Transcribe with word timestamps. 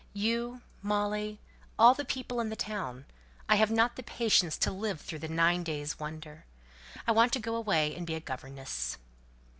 You, 0.13 0.63
Molly, 0.81 1.37
all 1.77 1.93
the 1.93 2.03
people 2.03 2.39
in 2.39 2.49
the 2.49 2.55
town, 2.55 3.05
I 3.47 3.57
haven't 3.57 3.95
the 3.95 4.01
patience 4.01 4.57
to 4.57 4.71
live 4.71 4.99
through 4.99 5.19
the 5.19 5.27
nine 5.27 5.61
days' 5.63 5.99
wonder. 5.99 6.45
I 7.05 7.11
want 7.11 7.33
to 7.33 7.39
go 7.39 7.53
away 7.55 7.93
and 7.95 8.07
be 8.07 8.15
a 8.15 8.19
governess." 8.19 8.97